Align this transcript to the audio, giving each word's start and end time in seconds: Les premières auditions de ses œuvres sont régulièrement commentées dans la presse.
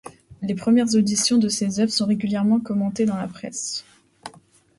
Les 0.41 0.55
premières 0.55 0.95
auditions 0.95 1.37
de 1.37 1.47
ses 1.47 1.79
œuvres 1.79 1.91
sont 1.91 2.07
régulièrement 2.07 2.59
commentées 2.59 3.05
dans 3.05 3.17
la 3.17 3.27
presse. 3.27 3.85